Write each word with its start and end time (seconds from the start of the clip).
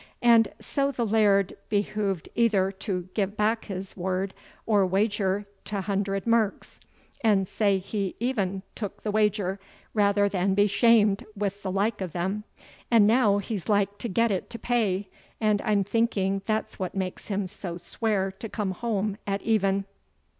An' 0.23 0.47
so 0.59 0.89
the 0.91 1.05
Laird 1.05 1.55
behoved 1.69 2.27
either 2.33 2.71
to 2.71 3.07
gae 3.13 3.25
back 3.25 3.67
o' 3.69 3.75
his 3.75 3.95
word, 3.95 4.33
or 4.65 4.83
wager 4.83 5.45
twa 5.63 5.81
hunder 5.81 6.19
merks; 6.25 6.79
and 7.23 7.47
sa 7.47 7.77
he 7.77 8.15
e'en 8.19 8.63
tock 8.73 9.03
the 9.03 9.11
wager, 9.11 9.59
rather 9.93 10.27
than 10.27 10.55
be 10.55 10.65
shamed 10.65 11.23
wi' 11.35 11.49
the 11.61 11.71
like 11.71 12.01
o' 12.01 12.07
them. 12.07 12.45
And 12.89 13.05
now 13.05 13.37
he's 13.37 13.69
like 13.69 13.99
to 13.99 14.09
get 14.09 14.31
it 14.31 14.49
to 14.49 14.57
pay, 14.57 15.07
and 15.39 15.61
I'm 15.61 15.83
thinking 15.83 16.41
that's 16.47 16.79
what 16.79 16.95
makes 16.95 17.27
him 17.27 17.45
sae 17.45 17.77
swear 17.77 18.31
to 18.31 18.49
come 18.49 18.71
hame 18.71 19.17
at 19.27 19.45
e'en." 19.45 19.85